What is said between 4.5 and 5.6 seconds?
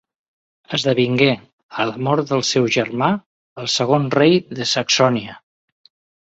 de Saxònia.